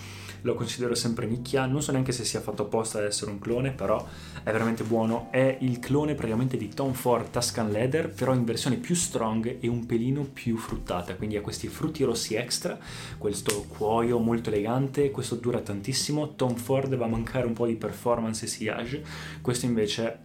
lo 0.42 0.54
considero 0.56 0.96
sempre 0.96 1.26
nicchia, 1.26 1.66
non 1.66 1.82
so 1.82 1.92
neanche 1.92 2.12
se 2.12 2.24
sia 2.24 2.42
fatto 2.42 2.64
apposta 2.64 3.00
ad 3.00 3.06
essere 3.06 3.32
un 3.32 3.40
clone, 3.40 3.72
però 3.72 4.06
è 4.44 4.52
veramente 4.52 4.84
buono, 4.84 5.28
è 5.32 5.58
il 5.62 5.80
clone 5.80 6.16
praticamente 6.16 6.58
di 6.58 6.70
Tom 6.70 6.94
Ford 6.94 7.30
Tuscan 7.30 7.70
Leather, 7.70 8.10
però 8.10 8.34
in 8.34 8.46
versione 8.46 8.78
più 8.78 8.96
strong 8.96 9.58
e 9.60 9.68
un 9.68 9.86
pelino 9.86 10.24
più 10.24 10.58
fruttata, 10.58 11.16
quindi 11.16 11.38
ha 11.38 11.42
questi 11.42 11.68
frutti 11.68 12.04
rossi 12.04 12.36
extra, 12.36 12.78
questo 13.18 13.66
cuoio 13.68 14.20
molto 14.20 14.50
elegante, 14.50 15.12
questo 15.12 15.36
dura 15.36 15.60
tantissimo, 15.60 16.36
Tom 16.36 16.56
Ford 16.56 16.96
va 16.96 17.06
a 17.06 17.10
mancare 17.10 17.46
un 17.46 17.54
po' 17.54 17.66
di 17.66 17.76
performance 17.76 18.46
e 18.46 18.48
sillage, 18.48 19.04
questo 19.42 19.66
invece 19.66 20.20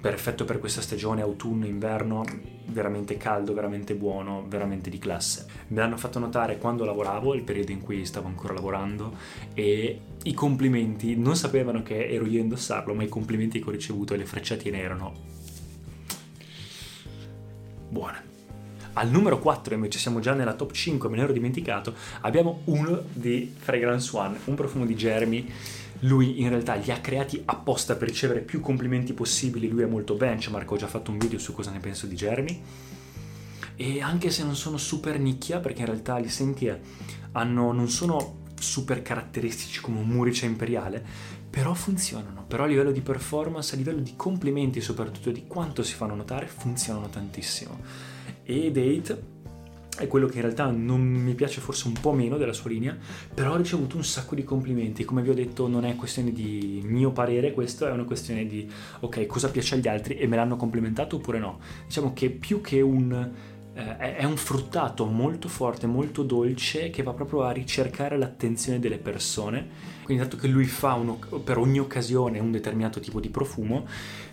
perfetto 0.00 0.44
per 0.44 0.58
questa 0.58 0.80
stagione 0.80 1.22
autunno-inverno, 1.22 2.24
veramente 2.66 3.16
caldo, 3.16 3.52
veramente 3.52 3.94
buono, 3.94 4.44
veramente 4.46 4.90
di 4.90 4.98
classe. 4.98 5.46
Me 5.68 5.80
l'hanno 5.80 5.96
fatto 5.96 6.18
notare 6.18 6.58
quando 6.58 6.84
lavoravo, 6.84 7.34
il 7.34 7.42
periodo 7.42 7.72
in 7.72 7.80
cui 7.80 8.04
stavo 8.04 8.28
ancora 8.28 8.54
lavorando, 8.54 9.16
e 9.54 10.00
i 10.22 10.34
complimenti, 10.34 11.16
non 11.16 11.36
sapevano 11.36 11.82
che 11.82 12.08
ero 12.08 12.26
io 12.26 12.38
a 12.38 12.42
indossarlo, 12.42 12.94
ma 12.94 13.02
i 13.02 13.08
complimenti 13.08 13.60
che 13.60 13.68
ho 13.68 13.72
ricevuto 13.72 14.14
e 14.14 14.18
le 14.18 14.26
frecciatine 14.26 14.78
erano 14.78 15.14
buone. 17.88 18.26
Al 18.94 19.10
numero 19.10 19.38
4 19.38 19.74
invece 19.74 19.98
siamo 19.98 20.18
già 20.18 20.34
nella 20.34 20.54
top 20.54 20.72
5, 20.72 21.08
me 21.08 21.16
ne 21.16 21.22
ero 21.22 21.32
dimenticato, 21.32 21.94
abbiamo 22.22 22.62
uno 22.64 23.00
di 23.12 23.52
Fragrance 23.56 24.16
One, 24.16 24.38
un 24.44 24.54
profumo 24.54 24.84
di 24.84 24.94
Jeremy 24.94 25.52
lui 26.00 26.40
in 26.40 26.48
realtà 26.48 26.74
li 26.74 26.90
ha 26.90 27.00
creati 27.00 27.42
apposta 27.44 27.96
per 27.96 28.08
ricevere 28.08 28.40
più 28.40 28.60
complimenti 28.60 29.12
possibili, 29.12 29.68
lui 29.68 29.82
è 29.82 29.86
molto 29.86 30.14
benchmark, 30.14 30.70
ho 30.70 30.76
già 30.76 30.86
fatto 30.86 31.10
un 31.10 31.18
video 31.18 31.38
su 31.38 31.52
cosa 31.52 31.70
ne 31.70 31.80
penso 31.80 32.06
di 32.06 32.14
Jeremy. 32.14 32.62
E 33.76 34.00
anche 34.00 34.30
se 34.30 34.44
non 34.44 34.56
sono 34.56 34.76
super 34.76 35.18
nicchia, 35.18 35.60
perché 35.60 35.80
in 35.80 35.86
realtà 35.86 36.18
gli 36.18 36.28
senti 36.28 36.70
hanno, 37.32 37.72
non 37.72 37.88
sono 37.88 38.46
super 38.58 39.02
caratteristici 39.02 39.80
come 39.80 40.00
un 40.00 40.08
Murice 40.08 40.46
imperiale, 40.46 41.04
però 41.48 41.74
funzionano, 41.74 42.44
però 42.44 42.64
a 42.64 42.66
livello 42.66 42.90
di 42.90 43.00
performance, 43.00 43.74
a 43.74 43.78
livello 43.78 44.00
di 44.00 44.14
complimenti 44.16 44.80
soprattutto 44.80 45.30
di 45.30 45.46
quanto 45.46 45.82
si 45.82 45.94
fanno 45.94 46.14
notare, 46.14 46.46
funzionano 46.46 47.08
tantissimo. 47.08 47.80
E 48.42 48.70
Date 48.70 49.36
è 49.98 50.06
quello 50.06 50.26
che 50.26 50.36
in 50.36 50.42
realtà 50.42 50.70
non 50.70 51.00
mi 51.00 51.34
piace 51.34 51.60
forse 51.60 51.88
un 51.88 51.94
po' 52.00 52.12
meno 52.12 52.36
della 52.36 52.52
sua 52.52 52.70
linea, 52.70 52.96
però 53.34 53.52
ho 53.52 53.56
ricevuto 53.56 53.96
un 53.96 54.04
sacco 54.04 54.34
di 54.34 54.44
complimenti. 54.44 55.04
Come 55.04 55.22
vi 55.22 55.30
ho 55.30 55.34
detto, 55.34 55.66
non 55.68 55.84
è 55.84 55.96
questione 55.96 56.32
di 56.32 56.80
mio 56.84 57.10
parere, 57.10 57.52
questo 57.52 57.86
è 57.86 57.90
una 57.90 58.04
questione 58.04 58.46
di 58.46 58.68
ok, 59.00 59.26
cosa 59.26 59.50
piace 59.50 59.74
agli 59.74 59.88
altri 59.88 60.16
e 60.16 60.26
me 60.26 60.36
l'hanno 60.36 60.56
complimentato 60.56 61.16
oppure 61.16 61.38
no. 61.38 61.58
Diciamo 61.86 62.12
che 62.12 62.30
più 62.30 62.60
che 62.60 62.80
un 62.80 63.56
eh, 63.78 64.16
è 64.16 64.24
un 64.24 64.36
fruttato 64.36 65.06
molto 65.06 65.48
forte, 65.48 65.86
molto 65.86 66.24
dolce 66.24 66.90
che 66.90 67.04
va 67.04 67.12
proprio 67.12 67.42
a 67.42 67.52
ricercare 67.52 68.18
l'attenzione 68.18 68.80
delle 68.80 68.98
persone. 68.98 69.96
Quindi 70.02 70.24
dato 70.24 70.36
che 70.36 70.48
lui 70.48 70.64
fa 70.64 70.94
uno, 70.94 71.18
per 71.44 71.58
ogni 71.58 71.78
occasione 71.78 72.40
un 72.40 72.50
determinato 72.50 72.98
tipo 72.98 73.20
di 73.20 73.28
profumo, 73.28 73.86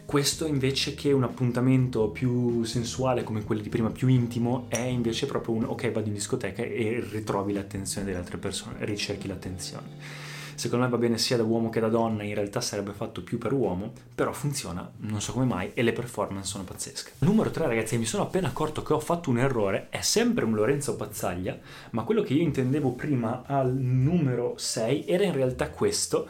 questo 0.06 0.46
invece 0.46 0.94
che 0.94 1.12
un 1.12 1.24
appuntamento 1.24 2.10
più 2.10 2.64
sensuale 2.64 3.24
come 3.24 3.44
quello 3.44 3.62
di 3.62 3.70
prima, 3.70 3.90
più 3.90 4.08
intimo, 4.08 4.66
è 4.70 4.80
invece 4.80 5.26
proprio 5.26 5.56
un 5.56 5.64
ok, 5.66 5.92
vado 5.92 6.08
in 6.08 6.14
discoteca 6.14 6.62
e 6.62 7.04
ritrovi 7.12 7.54
l'attenzione 7.54 8.06
delle 8.06 8.20
altre 8.20 8.38
persone, 8.38 8.86
ricerchi 8.86 9.28
l'attenzione. 9.28 10.34
Secondo 10.56 10.86
me 10.86 10.92
va 10.92 10.98
bene 10.98 11.18
sia 11.18 11.36
da 11.36 11.44
uomo 11.44 11.70
che 11.70 11.82
da 11.82 11.90
donna, 11.90 12.24
in 12.24 12.34
realtà 12.34 12.62
sarebbe 12.62 12.94
fatto 12.94 13.22
più 13.22 13.38
per 13.38 13.52
uomo, 13.52 13.92
però 14.16 14.32
funziona, 14.32 14.90
non 15.00 15.20
so 15.20 15.34
come 15.34 15.44
mai, 15.44 15.72
e 15.74 15.84
le 15.84 15.92
performance 15.92 16.48
sono 16.48 16.64
pazzesche. 16.64 17.12
Numero 17.20 17.52
3 17.52 17.68
ragazzi, 17.68 17.98
mi 17.98 18.06
sono 18.06 18.24
appena 18.24 18.48
accorto 18.48 18.82
che 18.82 18.94
ho 18.94 19.02
fatto 19.02 19.30
un 19.30 19.40
errore, 19.40 19.88
è 19.90 20.00
sempre 20.00 20.46
un 20.46 20.54
Lorenzo 20.54 20.96
Pazzaglia, 20.96 21.60
ma 21.90 22.04
quello 22.04 22.22
che 22.22 22.36
io 22.36 22.42
intendevo 22.42 22.92
prima 22.92 23.44
al 23.46 23.76
numero 23.76 24.54
6 24.56 25.06
era 25.06 25.26
in 25.26 25.34
realtà 25.34 25.70
questo, 25.70 26.26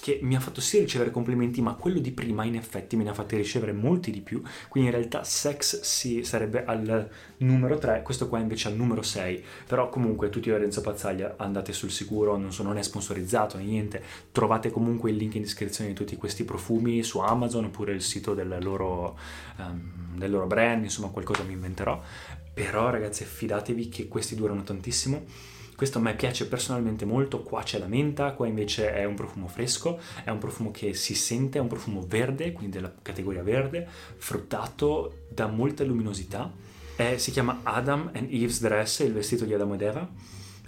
che 0.00 0.18
mi 0.22 0.34
ha 0.34 0.40
fatto 0.40 0.60
sì 0.60 0.78
ricevere 0.78 1.10
complimenti, 1.10 1.60
ma 1.60 1.74
quello 1.74 1.98
di 1.98 2.10
prima 2.10 2.44
in 2.44 2.56
effetti 2.56 2.96
me 2.96 3.04
ne 3.04 3.10
ha 3.10 3.14
fatti 3.14 3.36
ricevere 3.36 3.72
molti 3.72 4.10
di 4.10 4.20
più. 4.20 4.42
Quindi 4.68 4.90
in 4.90 4.96
realtà 4.96 5.22
Sex 5.24 5.80
sì, 5.82 6.24
sarebbe 6.24 6.64
al 6.64 7.08
numero 7.38 7.78
3, 7.78 8.02
questo 8.02 8.28
qua 8.28 8.38
invece 8.38 8.68
al 8.68 8.74
numero 8.74 9.02
6. 9.02 9.44
Però 9.66 9.88
comunque 9.90 10.30
tutti 10.30 10.48
Lorenzo 10.48 10.80
Pazzaglia 10.80 11.34
andate 11.36 11.72
sul 11.72 11.90
sicuro, 11.90 12.36
non, 12.36 12.52
so, 12.52 12.62
non 12.62 12.78
è 12.78 12.82
sponsorizzato 12.82 13.58
niente. 13.58 14.02
Trovate 14.32 14.70
comunque 14.70 15.10
il 15.10 15.16
link 15.16 15.34
in 15.34 15.42
descrizione 15.42 15.90
di 15.90 15.96
tutti 15.96 16.16
questi 16.16 16.44
profumi 16.44 17.02
su 17.02 17.18
Amazon 17.18 17.64
oppure 17.64 17.92
il 17.92 18.02
sito 18.02 18.34
del 18.34 18.58
loro, 18.60 19.18
um, 19.58 20.16
del 20.16 20.30
loro 20.30 20.46
brand, 20.46 20.82
insomma 20.82 21.08
qualcosa 21.08 21.42
mi 21.42 21.52
inventerò. 21.52 22.00
Però 22.52 22.90
ragazzi 22.90 23.24
fidatevi 23.24 23.88
che 23.88 24.08
questi 24.08 24.34
durano 24.34 24.62
tantissimo 24.62 25.24
questo 25.80 25.96
a 25.96 26.02
me 26.02 26.14
piace 26.14 26.46
personalmente 26.46 27.06
molto, 27.06 27.42
qua 27.42 27.62
c'è 27.62 27.78
la 27.78 27.86
menta, 27.86 28.34
qua 28.34 28.46
invece 28.46 28.92
è 28.92 29.06
un 29.06 29.14
profumo 29.14 29.48
fresco, 29.48 29.98
è 30.22 30.28
un 30.28 30.36
profumo 30.36 30.70
che 30.70 30.92
si 30.92 31.14
sente, 31.14 31.56
è 31.56 31.60
un 31.62 31.68
profumo 31.68 32.04
verde, 32.06 32.52
quindi 32.52 32.76
della 32.76 32.92
categoria 33.00 33.42
verde, 33.42 33.88
fruttato, 33.88 35.20
da 35.30 35.46
molta 35.46 35.82
luminosità. 35.82 36.52
È, 36.94 37.16
si 37.16 37.30
chiama 37.30 37.60
Adam 37.62 38.10
and 38.12 38.30
Eve's 38.30 38.60
Dress, 38.60 38.98
il 38.98 39.14
vestito 39.14 39.46
di 39.46 39.54
Adamo 39.54 39.72
ed 39.72 39.80
Eva, 39.80 40.06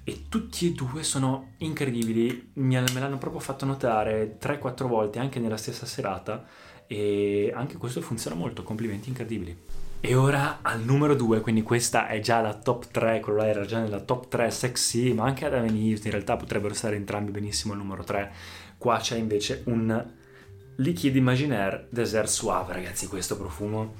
e 0.02 0.23
tutti 0.31 0.69
e 0.69 0.73
due 0.73 1.02
sono 1.02 1.50
incredibili, 1.59 2.52
me 2.54 2.81
l'hanno 2.81 3.19
proprio 3.19 3.42
fatto 3.42 3.66
notare 3.66 4.38
3-4 4.40 4.87
volte 4.87 5.19
anche 5.19 5.38
nella 5.40 5.59
stessa 5.59 5.85
serata 5.85 6.47
e 6.87 7.52
anche 7.54 7.76
questo 7.76 8.00
funziona 8.00 8.35
molto, 8.35 8.62
complimenti 8.62 9.11
incredibili. 9.11 9.82
E 10.04 10.16
ora 10.16 10.59
al 10.62 10.82
numero 10.82 11.14
2, 11.14 11.40
quindi 11.40 11.62
questa 11.62 12.09
è 12.09 12.18
già 12.18 12.40
la 12.40 12.54
top 12.54 12.90
3, 12.90 13.21
quello 13.21 13.38
là 13.38 13.47
era 13.47 13.64
già 13.64 13.78
nella 13.78 14.00
top 14.00 14.26
3 14.26 14.50
sexy, 14.50 15.12
ma 15.12 15.23
anche 15.26 15.44
ad 15.44 15.54
Avenue 15.54 15.97
in 16.02 16.11
realtà 16.11 16.37
potrebbero 16.37 16.75
stare 16.75 16.97
entrambi 16.97 17.30
benissimo 17.30 17.73
al 17.73 17.78
numero 17.78 18.02
3. 18.02 18.32
Qua 18.78 18.99
c'è 18.99 19.16
invece 19.16 19.62
un 19.66 20.04
Liquid 20.75 21.14
Imaginaire 21.14 21.87
Desert 21.88 22.26
Suave, 22.26 22.73
ragazzi, 22.73 23.06
questo 23.06 23.37
profumo 23.37 23.94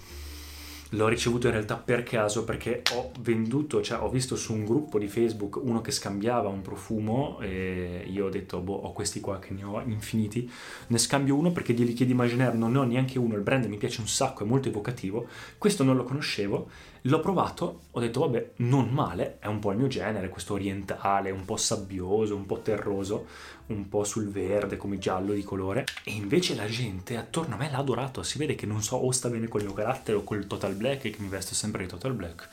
L'ho 0.95 1.09
ricevuto 1.09 1.47
in 1.47 1.55
realtà 1.55 1.77
per 1.77 2.03
caso 2.03 2.45
perché 2.45 2.83
ho 2.93 3.13
venduto, 3.21 3.81
cioè 3.81 3.99
ho 4.03 4.11
visto 4.11 4.37
su 4.37 4.53
un 4.53 4.67
gruppo 4.67 4.99
di 4.99 5.09
Facebook 5.09 5.57
uno 5.57 5.81
che 5.81 5.91
scambiava 5.91 6.49
un 6.49 6.61
profumo 6.61 7.41
e 7.41 8.05
io 8.07 8.27
ho 8.27 8.29
detto, 8.29 8.61
boh, 8.61 8.75
ho 8.75 8.93
questi 8.93 9.21
qua 9.21 9.39
che 9.39 9.55
ne 9.55 9.65
ho 9.65 9.81
infiniti, 9.81 10.51
ne 10.89 10.99
scambio 10.99 11.35
uno 11.35 11.51
perché 11.51 11.73
di 11.73 11.87
Liquid 11.87 12.11
Imaginaire 12.11 12.57
non 12.59 12.73
ne 12.73 12.79
ho 12.79 12.83
neanche 12.83 13.19
uno, 13.19 13.37
il 13.37 13.41
brand 13.41 13.65
mi 13.65 13.79
piace 13.79 14.03
un 14.03 14.07
sacco, 14.07 14.45
è 14.45 14.47
molto 14.47 14.69
evocativo, 14.69 15.27
questo 15.57 15.83
non 15.83 15.97
lo 15.97 16.05
conoscevo, 16.05 16.69
l'ho 17.03 17.21
provato, 17.21 17.81
ho 17.91 18.01
detto, 18.01 18.21
vabbè, 18.21 18.53
non 18.57 18.89
male, 18.91 19.39
è 19.41 19.47
un 19.47 19.59
po' 19.59 19.73
il 19.73 19.79
mio 19.79 19.89
genere, 19.89 20.29
questo 20.29 20.55
orientale, 20.55 21.31
un 21.31 21.45
po' 21.45 21.57
sabbioso, 21.57 22.37
un 22.37 22.47
po' 22.47 22.61
terroso, 22.61 23.27
un 23.67 23.89
po' 23.89 24.05
sul 24.05 24.29
verde 24.29 24.77
come 24.77 24.99
giallo 24.99 25.33
di 25.33 25.43
colore. 25.43 25.85
E 26.05 26.13
invece 26.13 26.55
la 26.55 26.67
gente 26.67 27.17
attorno 27.17 27.55
a 27.55 27.59
me 27.59 27.71
l'ha 27.71 27.79
adorato 27.79 28.23
si 28.23 28.39
vede 28.39 28.55
che 28.55 28.67
non 28.67 28.83
so 28.83 28.97
o 28.97 29.11
sta 29.11 29.29
bene 29.29 29.49
col 29.49 29.63
mio 29.63 29.73
carattere 29.73 30.19
o 30.19 30.25
col 30.25 30.47
total 30.47 30.75
black 30.75 31.03
che 31.03 31.17
mi 31.19 31.29
vesto 31.29 31.55
sempre 31.55 31.83
di 31.83 31.89
total 31.89 32.15
black. 32.15 32.49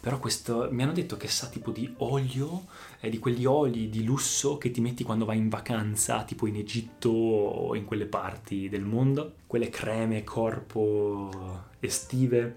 Però 0.00 0.18
questo 0.18 0.68
mi 0.72 0.82
hanno 0.82 0.92
detto 0.92 1.16
che 1.16 1.28
sa 1.28 1.46
tipo 1.46 1.70
di 1.70 1.94
olio 1.98 2.64
eh, 2.98 3.08
di 3.08 3.20
quegli 3.20 3.44
oli 3.44 3.88
di 3.88 4.02
lusso 4.02 4.58
che 4.58 4.72
ti 4.72 4.80
metti 4.80 5.04
quando 5.04 5.24
vai 5.24 5.36
in 5.36 5.48
vacanza 5.48 6.24
tipo 6.24 6.48
in 6.48 6.56
Egitto 6.56 7.08
o 7.08 7.76
in 7.76 7.84
quelle 7.84 8.06
parti 8.06 8.68
del 8.68 8.82
mondo. 8.82 9.34
Quelle 9.46 9.68
creme 9.68 10.24
corpo 10.24 11.30
estive 11.78 12.56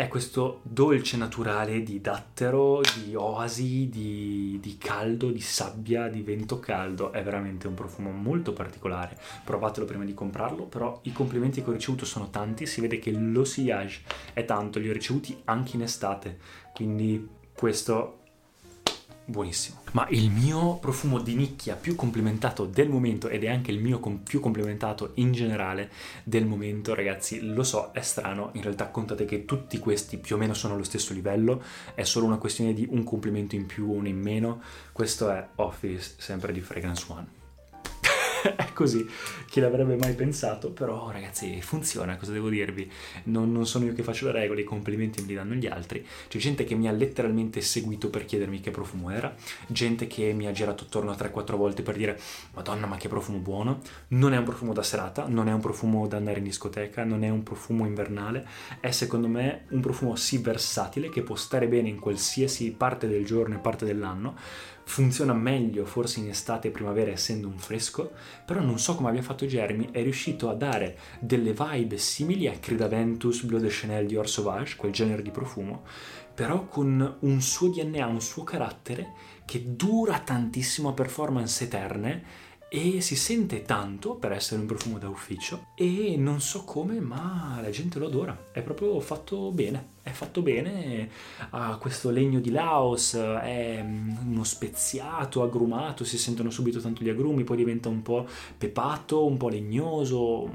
è 0.00 0.08
questo 0.08 0.60
dolce 0.62 1.18
naturale 1.18 1.82
di 1.82 2.00
dattero, 2.00 2.80
di 2.80 3.14
oasi, 3.14 3.90
di, 3.90 4.58
di, 4.58 4.78
caldo, 4.78 5.30
di 5.30 5.42
sabbia, 5.42 6.08
di 6.08 6.22
vento 6.22 6.58
caldo. 6.58 7.12
È 7.12 7.22
veramente 7.22 7.66
un 7.66 7.74
profumo 7.74 8.10
molto 8.10 8.54
particolare. 8.54 9.18
Provatelo 9.44 9.84
prima 9.84 10.06
di 10.06 10.14
comprarlo, 10.14 10.64
però 10.64 11.00
i 11.02 11.12
complimenti 11.12 11.62
che 11.62 11.68
ho 11.68 11.74
ricevuto 11.74 12.06
sono 12.06 12.30
tanti. 12.30 12.64
Si 12.64 12.80
vede 12.80 12.98
che 12.98 13.10
l'osillage 13.10 14.00
è 14.32 14.46
tanto, 14.46 14.78
li 14.78 14.88
ho 14.88 14.92
ricevuti 14.94 15.38
anche 15.44 15.76
in 15.76 15.82
estate. 15.82 16.38
Quindi 16.72 17.28
questo 17.52 18.19
buonissimo. 19.30 19.82
Ma 19.92 20.06
il 20.10 20.30
mio 20.30 20.76
profumo 20.76 21.18
di 21.18 21.34
nicchia 21.34 21.76
più 21.76 21.94
complimentato 21.94 22.66
del 22.66 22.88
momento 22.88 23.28
ed 23.28 23.44
è 23.44 23.48
anche 23.48 23.70
il 23.70 23.80
mio 23.80 23.98
com- 24.00 24.18
più 24.18 24.40
complimentato 24.40 25.12
in 25.14 25.32
generale 25.32 25.90
del 26.24 26.44
momento, 26.44 26.94
ragazzi, 26.94 27.40
lo 27.40 27.62
so, 27.62 27.90
è 27.92 28.00
strano, 28.00 28.50
in 28.54 28.62
realtà 28.62 28.88
contate 28.88 29.24
che 29.24 29.44
tutti 29.44 29.78
questi 29.78 30.18
più 30.18 30.36
o 30.36 30.38
meno 30.38 30.54
sono 30.54 30.74
allo 30.74 30.84
stesso 30.84 31.14
livello, 31.14 31.62
è 31.94 32.02
solo 32.02 32.26
una 32.26 32.38
questione 32.38 32.74
di 32.74 32.86
un 32.90 33.04
complimento 33.04 33.54
in 33.54 33.66
più 33.66 33.88
o 33.88 33.92
uno 33.92 34.08
in 34.08 34.18
meno. 34.18 34.60
Questo 34.92 35.30
è 35.30 35.48
Office, 35.56 36.14
sempre 36.18 36.52
di 36.52 36.60
Fragrance 36.60 37.04
One. 37.08 37.39
Così, 38.80 39.06
chi 39.46 39.60
l'avrebbe 39.60 39.94
mai 39.96 40.14
pensato, 40.14 40.70
però 40.70 41.10
ragazzi 41.10 41.60
funziona, 41.60 42.16
cosa 42.16 42.32
devo 42.32 42.48
dirvi? 42.48 42.90
Non, 43.24 43.52
non, 43.52 43.66
sono 43.66 43.84
io 43.84 43.92
che 43.92 44.02
faccio 44.02 44.24
le 44.24 44.32
regole, 44.32 44.62
i 44.62 44.64
complimenti 44.64 45.20
me 45.20 45.26
li 45.26 45.34
danno 45.34 45.52
gli 45.52 45.66
altri, 45.66 46.02
c'è 46.28 46.38
gente 46.38 46.64
che 46.64 46.74
mi 46.74 46.88
ha 46.88 46.90
letteralmente 46.90 47.60
seguito 47.60 48.08
per 48.08 48.24
chiedermi 48.24 48.60
che 48.60 48.70
profumo 48.70 49.10
era, 49.10 49.34
gente 49.66 50.06
che 50.06 50.32
mi 50.32 50.46
ha 50.46 50.52
girato 50.52 50.84
attorno 50.84 51.10
a 51.10 51.14
3-4 51.14 51.56
volte 51.56 51.82
per 51.82 51.94
dire 51.94 52.18
madonna 52.54 52.86
ma 52.86 52.96
che 52.96 53.08
profumo 53.08 53.36
buono, 53.36 53.80
non 54.08 54.32
è 54.32 54.38
un 54.38 54.44
profumo 54.44 54.72
da 54.72 54.82
serata, 54.82 55.28
non 55.28 55.48
è 55.48 55.52
un 55.52 55.60
profumo 55.60 56.06
da 56.06 56.16
andare 56.16 56.38
in 56.38 56.44
discoteca, 56.44 57.04
non 57.04 57.22
è 57.22 57.28
un 57.28 57.42
profumo 57.42 57.84
invernale, 57.84 58.48
è 58.80 58.90
secondo 58.92 59.28
me 59.28 59.66
un 59.68 59.80
profumo 59.80 60.16
sì 60.16 60.38
versatile 60.38 61.10
che 61.10 61.20
può 61.20 61.36
stare 61.36 61.68
bene 61.68 61.90
in 61.90 61.98
qualsiasi 61.98 62.70
parte 62.70 63.06
del 63.06 63.26
giorno 63.26 63.56
e 63.56 63.58
parte 63.58 63.84
dell'anno, 63.84 64.36
funziona 64.90 65.32
meglio 65.32 65.84
forse 65.84 66.18
in 66.18 66.28
estate 66.28 66.68
e 66.68 66.70
primavera 66.72 67.12
essendo 67.12 67.46
un 67.46 67.58
fresco, 67.58 68.10
però 68.44 68.60
non 68.60 68.80
so 68.80 68.96
come 68.96 69.08
abbia 69.08 69.22
fatto 69.22 69.46
Jeremy, 69.46 69.90
è 69.92 70.02
riuscito 70.02 70.50
a 70.50 70.54
dare 70.54 70.98
delle 71.20 71.54
vibe 71.54 71.96
simili 71.96 72.48
a 72.48 72.58
Credaventus, 72.58 73.44
Bleu 73.44 73.60
de 73.60 73.68
Chanel 73.70 74.06
di 74.06 74.18
Sauvage, 74.24 74.74
quel 74.76 74.90
genere 74.90 75.22
di 75.22 75.30
profumo, 75.30 75.84
però 76.34 76.66
con 76.66 77.18
un 77.20 77.40
suo 77.40 77.68
DNA, 77.68 78.04
un 78.04 78.20
suo 78.20 78.42
carattere 78.42 79.12
che 79.44 79.76
dura 79.76 80.18
tantissimo 80.18 80.92
performance 80.92 81.62
eterne 81.62 82.48
e 82.72 83.00
si 83.00 83.16
sente 83.16 83.62
tanto 83.62 84.14
per 84.14 84.30
essere 84.30 84.60
un 84.60 84.66
profumo 84.66 84.98
da 84.98 85.08
ufficio 85.08 85.66
e 85.74 86.14
non 86.16 86.40
so 86.40 86.64
come 86.64 87.00
ma 87.00 87.58
la 87.60 87.70
gente 87.70 87.98
lo 87.98 88.06
adora. 88.06 88.46
È 88.52 88.62
proprio 88.62 89.00
fatto 89.00 89.50
bene 89.50 89.98
è 90.02 90.10
fatto 90.10 90.42
bene. 90.42 91.08
Ha 91.50 91.76
questo 91.78 92.10
legno 92.10 92.40
di 92.40 92.50
Laos 92.50 93.14
è 93.14 93.84
uno 93.84 94.44
speziato 94.44 95.42
agrumato 95.42 96.04
si 96.04 96.18
sentono 96.18 96.50
subito 96.50 96.80
tanto 96.80 97.02
gli 97.02 97.08
agrumi 97.08 97.44
poi 97.44 97.56
diventa 97.56 97.88
un 97.88 98.02
po' 98.02 98.26
pepato 98.56 99.26
un 99.26 99.36
po' 99.36 99.48
legnoso 99.48 100.50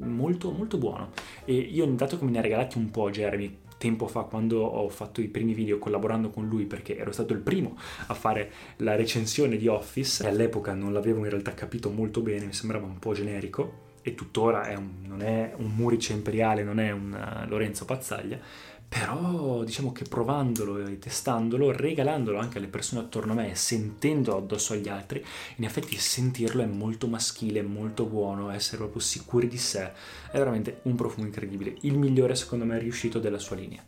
molto 0.00 0.50
molto 0.50 0.78
buono. 0.78 1.10
E 1.44 1.54
io 1.54 1.86
dato 1.86 2.18
che 2.18 2.24
me 2.24 2.30
ne 2.30 2.38
ha 2.38 2.42
regalati 2.42 2.78
un 2.78 2.90
po' 2.90 3.10
Jeremy 3.10 3.64
tempo 3.78 4.06
fa 4.06 4.22
quando 4.22 4.62
ho 4.62 4.88
fatto 4.88 5.20
i 5.20 5.28
primi 5.28 5.54
video 5.54 5.78
collaborando 5.78 6.30
con 6.30 6.48
lui 6.48 6.64
perché 6.64 6.96
ero 6.96 7.12
stato 7.12 7.32
il 7.32 7.40
primo 7.40 7.76
a 8.06 8.14
fare 8.14 8.50
la 8.78 8.94
recensione 8.94 9.56
di 9.56 9.66
Office 9.68 10.24
e 10.24 10.28
all'epoca 10.28 10.74
non 10.74 10.92
l'avevo 10.92 11.24
in 11.24 11.30
realtà 11.30 11.54
capito 11.54 11.90
molto 11.90 12.20
bene, 12.20 12.46
mi 12.46 12.52
sembrava 12.52 12.86
un 12.86 12.98
po' 12.98 13.12
generico 13.12 13.84
e 14.06 14.14
tuttora 14.14 14.66
è 14.68 14.76
un, 14.76 15.02
non 15.02 15.20
è 15.20 15.52
un 15.56 15.72
Murice 15.74 16.12
Imperiale, 16.12 16.62
non 16.62 16.78
è 16.78 16.92
un 16.92 17.10
uh, 17.12 17.48
Lorenzo 17.48 17.84
Pazzaglia, 17.84 18.38
però 18.88 19.64
diciamo 19.64 19.92
che 19.92 20.04
provandolo 20.04 20.78
e 20.86 20.98
testandolo, 20.98 21.72
regalandolo 21.72 22.38
anche 22.38 22.58
alle 22.58 22.68
persone 22.68 23.00
attorno 23.00 23.32
a 23.32 23.36
me 23.36 23.54
sentendolo 23.54 24.38
addosso 24.38 24.72
agli 24.72 24.88
altri, 24.88 25.24
in 25.56 25.64
effetti 25.64 25.96
sentirlo 25.96 26.62
è 26.62 26.66
molto 26.66 27.08
maschile, 27.08 27.62
molto 27.62 28.04
buono, 28.04 28.50
essere 28.50 28.78
proprio 28.78 29.00
sicuri 29.00 29.48
di 29.48 29.58
sé, 29.58 29.92
è 30.30 30.38
veramente 30.38 30.80
un 30.82 30.94
profumo 30.94 31.26
incredibile, 31.26 31.76
il 31.80 31.98
migliore 31.98 32.34
secondo 32.36 32.64
me 32.64 32.78
riuscito 32.78 33.18
della 33.18 33.38
sua 33.38 33.56
linea. 33.56 33.84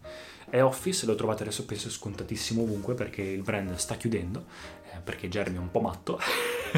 È 0.51 0.63
Office, 0.63 1.05
lo 1.05 1.15
trovate 1.15 1.43
adesso 1.43 1.67
penso 1.67 1.91
scontatissimo 1.91 2.63
ovunque 2.63 2.95
perché 2.95 3.23
il 3.23 3.43
brand 3.43 3.75
sta 3.77 3.97
chiudendo, 3.97 4.47
eh, 4.93 4.99
perché 5.05 5.29
Jeremy 5.29 5.57
è 5.57 5.61
un 5.61 5.71
po' 5.71 5.81
matto 5.81 6.19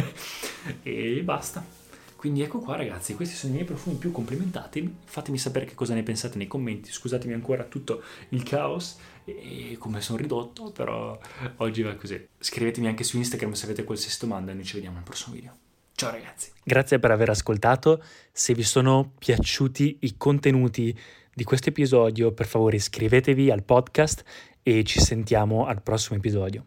e 0.83 1.23
basta. 1.23 1.80
Quindi 2.21 2.43
ecco 2.43 2.59
qua 2.59 2.77
ragazzi, 2.77 3.15
questi 3.15 3.35
sono 3.35 3.53
i 3.53 3.55
miei 3.55 3.67
profumi 3.67 3.97
più 3.97 4.11
complimentati, 4.13 4.95
fatemi 5.05 5.39
sapere 5.39 5.65
che 5.65 5.75
cosa 5.75 5.95
ne 5.95 6.03
pensate 6.03 6.37
nei 6.37 6.49
commenti, 6.49 6.93
scusatemi 6.93 7.33
ancora 7.33 7.65
tutto 7.65 8.03
il 8.29 8.43
caos 8.43 8.99
e 9.25 9.77
come 9.79 10.03
sono 10.03 10.19
ridotto, 10.19 10.71
però 10.71 11.19
oggi 11.57 11.81
va 11.81 11.95
così. 11.95 12.29
Scrivetemi 12.39 12.89
anche 12.89 13.05
su 13.05 13.17
Instagram 13.17 13.53
se 13.53 13.65
avete 13.65 13.85
qualsiasi 13.85 14.19
domanda 14.21 14.53
e 14.53 14.55
noi 14.55 14.65
ci 14.67 14.75
vediamo 14.75 14.99
al 14.99 15.03
prossimo 15.03 15.35
video. 15.35 15.57
Ciao 15.95 16.11
ragazzi. 16.11 16.51
Grazie 16.63 16.99
per 16.99 17.11
aver 17.11 17.31
ascoltato, 17.31 18.05
se 18.31 18.53
vi 18.53 18.65
sono 18.65 19.13
piaciuti 19.19 20.01
i 20.01 20.19
contenuti 20.19 20.95
di 21.33 21.45
questo 21.45 21.71
episodio 21.71 22.33
per 22.33 22.45
favore 22.45 22.77
iscrivetevi 22.77 23.51
al 23.51 23.63
podcast 23.63 24.25
e 24.63 24.85
ci 24.85 25.01
sentiamo 25.01 25.65
al 25.65 25.81
prossimo 25.81 26.19
episodio. 26.19 26.67